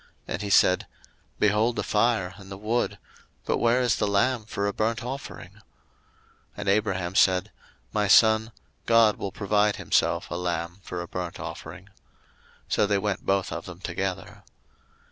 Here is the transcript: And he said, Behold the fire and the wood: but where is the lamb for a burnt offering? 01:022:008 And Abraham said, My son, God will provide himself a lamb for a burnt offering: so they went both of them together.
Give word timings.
And 0.27 0.41
he 0.41 0.49
said, 0.49 0.87
Behold 1.37 1.75
the 1.75 1.83
fire 1.83 2.33
and 2.37 2.49
the 2.49 2.57
wood: 2.57 2.97
but 3.45 3.59
where 3.59 3.81
is 3.83 3.97
the 3.97 4.07
lamb 4.07 4.45
for 4.45 4.65
a 4.65 4.73
burnt 4.73 5.03
offering? 5.03 5.51
01:022:008 5.53 5.61
And 6.57 6.69
Abraham 6.69 7.13
said, 7.13 7.51
My 7.93 8.07
son, 8.07 8.51
God 8.87 9.17
will 9.17 9.31
provide 9.31 9.75
himself 9.75 10.31
a 10.31 10.35
lamb 10.35 10.79
for 10.81 11.03
a 11.03 11.07
burnt 11.07 11.39
offering: 11.39 11.89
so 12.67 12.87
they 12.87 12.97
went 12.97 13.27
both 13.27 13.51
of 13.51 13.67
them 13.67 13.79
together. 13.79 14.43